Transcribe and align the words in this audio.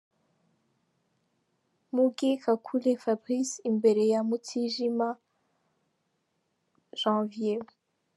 Mugheni 1.93 2.37
Kakule 2.43 2.91
Fabrice 3.03 3.55
imbere 3.69 4.01
ya 4.11 4.21
Mutijima 4.27 5.07
Janvier. 6.99 7.63